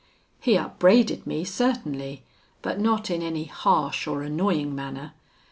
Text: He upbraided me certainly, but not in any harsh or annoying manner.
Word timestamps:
He 0.39 0.55
upbraided 0.57 1.27
me 1.27 1.43
certainly, 1.43 2.23
but 2.63 2.79
not 2.79 3.11
in 3.11 3.21
any 3.21 3.45
harsh 3.45 4.07
or 4.07 4.23
annoying 4.23 4.73
manner. 4.73 5.13